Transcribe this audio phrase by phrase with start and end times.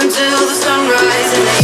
[0.00, 1.59] I can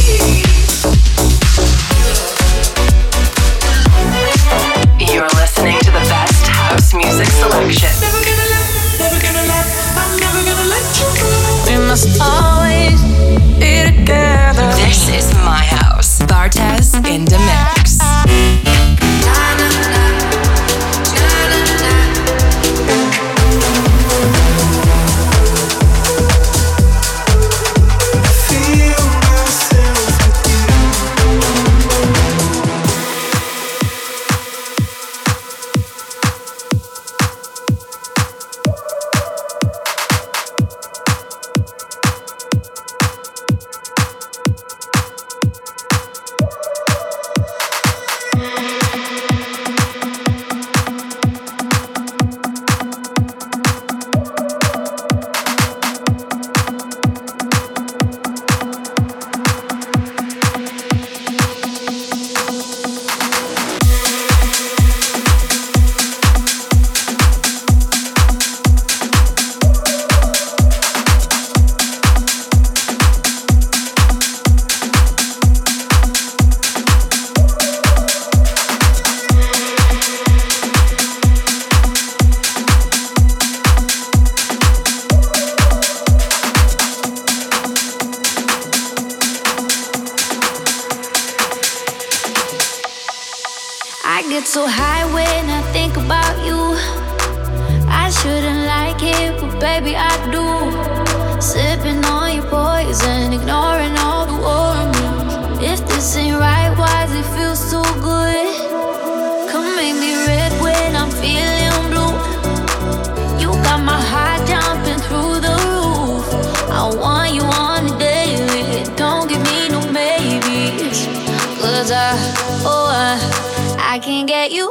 [124.48, 124.70] get you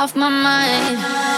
[0.00, 1.29] off my mind.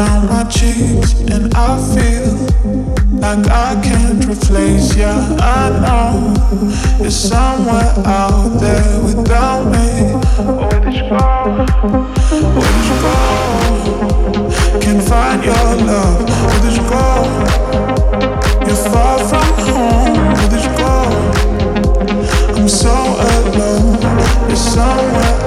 [0.00, 2.32] down my cheeks and I feel
[3.24, 5.14] like I can't replace you.
[5.58, 6.32] I know
[7.04, 9.88] it's somewhere out there without me.
[10.60, 11.26] Where did you go?
[12.60, 13.18] Where did you go?
[14.82, 16.20] Can't find your love.
[16.46, 17.06] Where did you go?
[18.66, 20.14] You're far from home.
[20.36, 20.94] Where did you go?
[22.56, 22.94] I'm so
[23.28, 23.98] alone.
[24.50, 25.39] It's somewhere.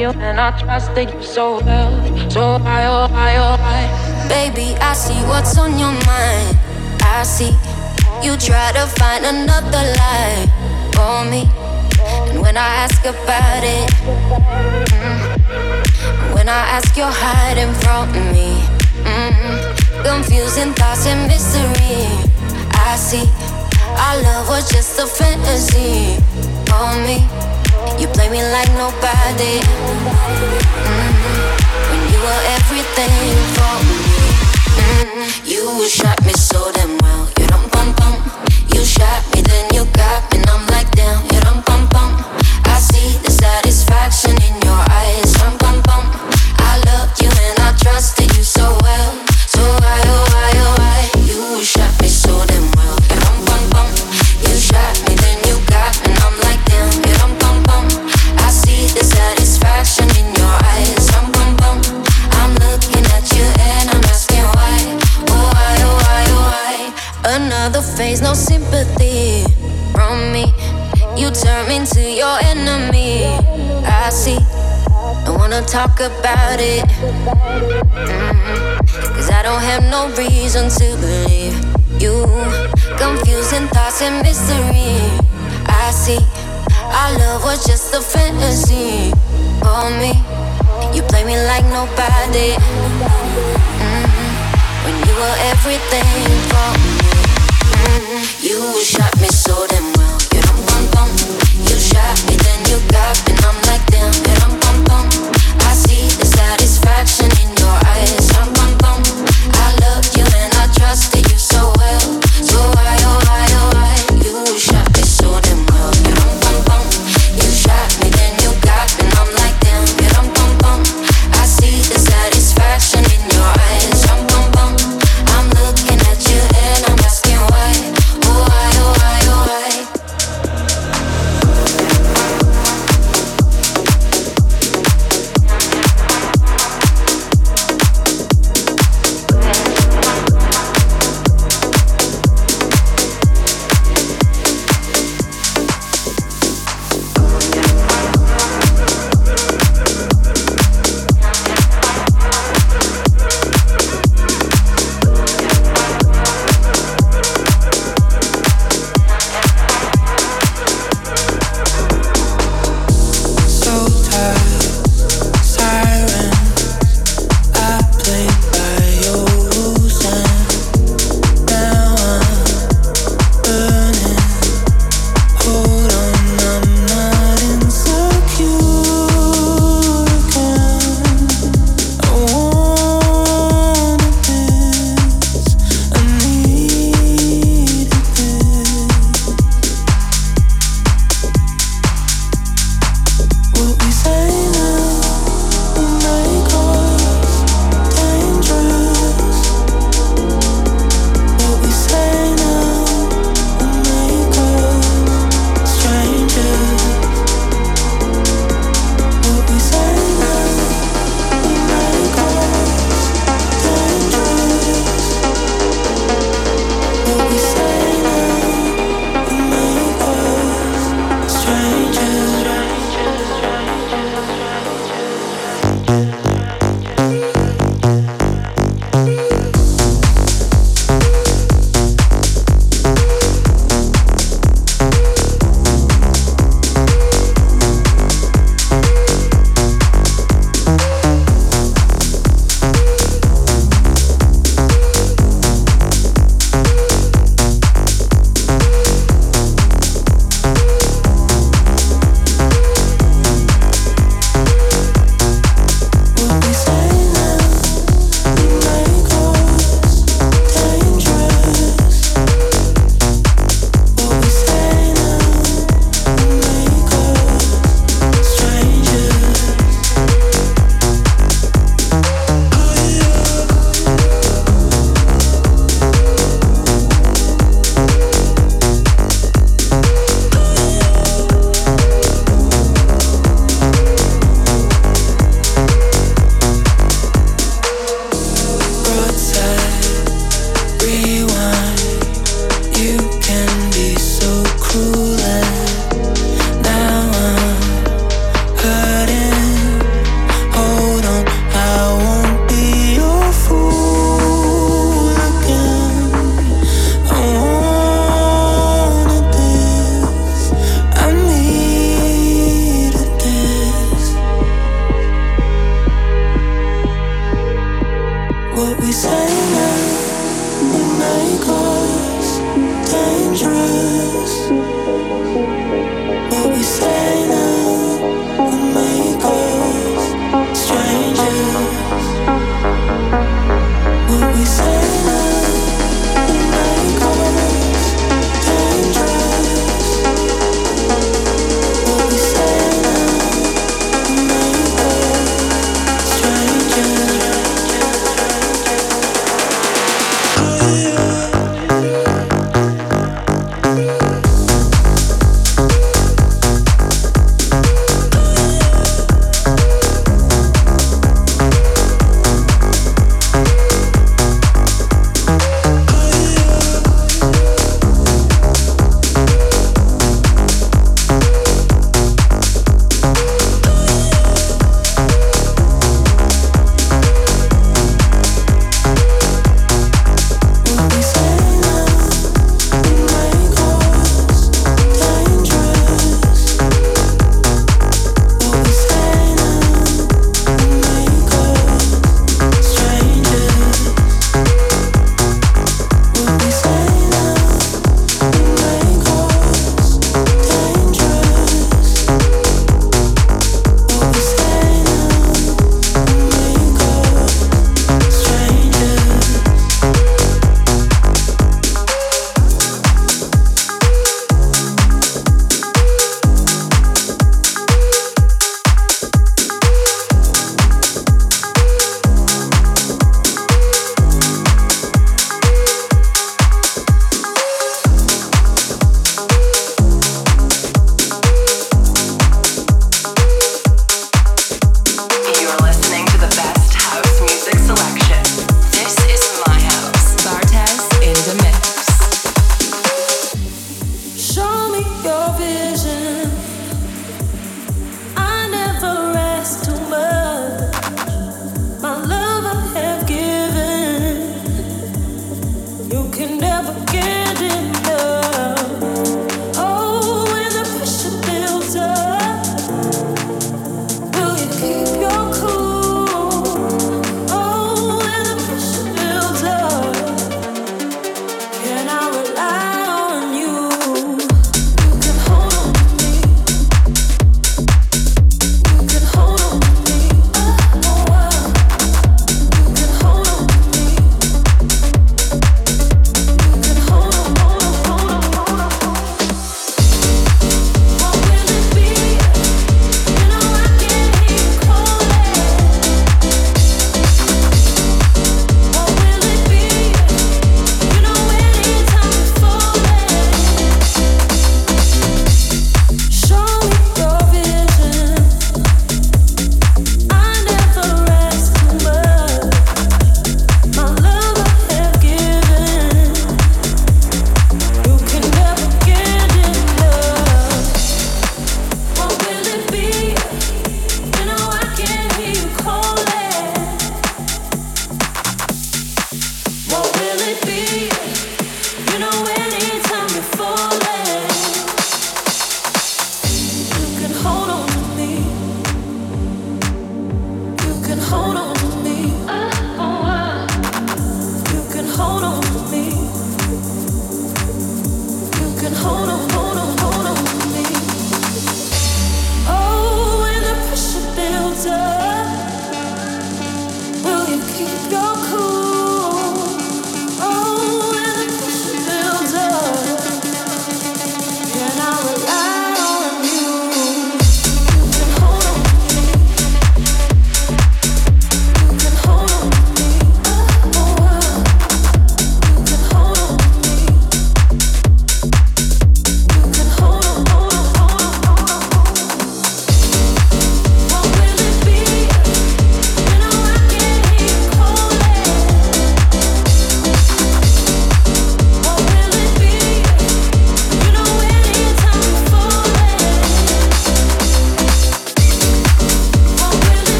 [0.00, 1.92] You and I trusted you so well,
[2.30, 4.28] so I, oh I, oh I.
[4.28, 6.56] Baby, I see what's on your mind.
[7.02, 7.52] I see
[8.24, 10.46] you try to find another lie
[10.94, 11.42] for me,
[12.30, 13.90] and when I ask about it,
[14.88, 18.56] mm, when I ask, you're hiding from me.
[19.04, 22.08] Mm, Confusing thoughts and mystery.
[22.72, 23.28] I see
[24.00, 26.16] our love was just a fantasy.
[26.72, 27.18] On me,
[28.00, 29.60] you play me like nobody.
[29.60, 30.80] Mm-hmm.
[31.90, 34.00] When you were everything for me.
[34.80, 35.46] Mm-hmm.
[35.46, 37.19] You shot me so damn well.
[75.90, 76.84] Talk about it.
[77.94, 79.14] Mm-hmm.
[79.14, 81.54] Cause I don't have no reason to believe
[82.00, 82.26] you.
[82.98, 84.98] Confusing thoughts and mystery.
[85.66, 86.18] I see
[86.92, 89.12] our love was just a fantasy
[89.60, 90.12] for me.
[90.94, 92.54] You play me like nobody.
[92.58, 94.10] Mm-hmm.
[94.84, 96.94] When you were everything for me.
[97.86, 98.46] Mm-hmm.
[98.46, 100.18] You shot me so damn well.
[100.34, 101.10] You don't bum.
[101.68, 103.29] You shot me, then you got me,
[106.50, 107.39] satisfaction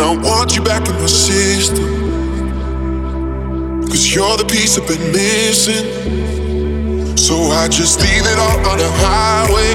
[0.00, 1.84] I want you back in my system.
[3.88, 5.86] Cause you're the piece I've been missing.
[7.16, 9.74] So I just leave it all on the highway.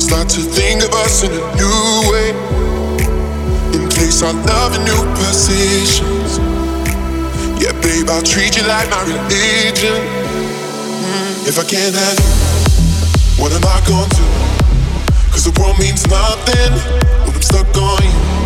[0.00, 2.30] Start to think of us in a new way.
[3.76, 6.38] In case our love in new positions.
[7.60, 10.00] Yeah, babe, I'll treat you like my religion.
[11.04, 14.26] Mm, if I can't have you, what am I gonna do?
[15.30, 16.72] Cause the world means nothing
[17.26, 18.43] when I'm stuck on you.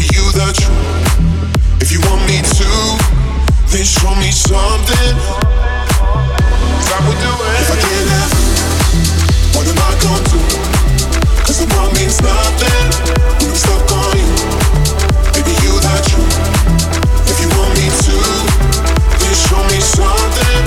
[0.00, 1.82] You the truth.
[1.82, 2.70] If you want me to,
[3.68, 5.16] then show me something.
[6.90, 7.60] I would do it.
[7.60, 8.50] If I
[9.54, 10.40] what am I gonna do?
[11.44, 12.88] Cause the world means nothing
[13.40, 14.32] when I'm stuck on you.
[15.36, 16.36] Baby, you the truth.
[17.28, 18.16] If you want me to,
[19.20, 20.60] then show me something.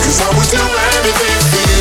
[0.00, 1.73] Cause I would do anything for you.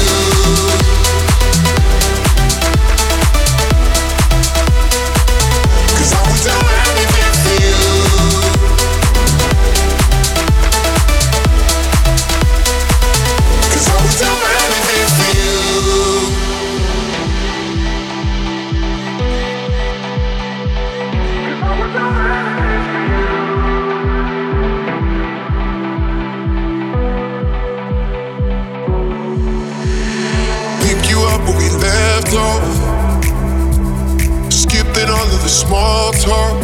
[35.74, 36.62] Small talk.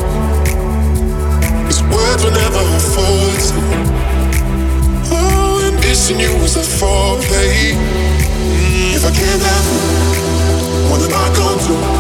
[1.66, 3.56] Cause words were never forte.
[5.12, 7.74] Oh, and missing you was a foreplay.
[7.74, 11.99] Mm, if I can't have you, what am I gonna do?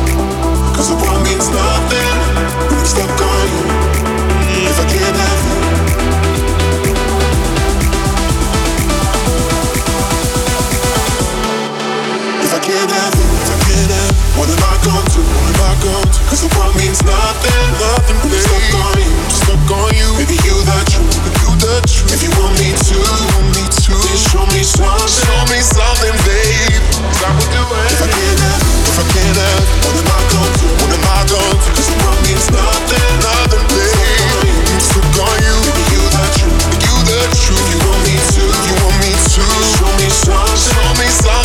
[15.83, 20.07] goes Cause the world means nothing, nothing I'm stuck on you, stuck on you.
[20.19, 22.13] Baby, you the truth, you the truth.
[22.13, 22.97] If you want me to,
[23.33, 26.83] want me to Then show me something, show me something, babe.
[27.01, 30.19] Cause I will do If I can't have, if I can't have What am I
[30.29, 31.69] gonna do, what am I gonna do?
[31.73, 33.99] Cause the world means nothing, nothing, babe.
[33.99, 37.57] Stuck on you, stuck on you, baby, you the truth, you the truth.
[37.57, 41.38] If you want me to, you want me to Show me something, show me something.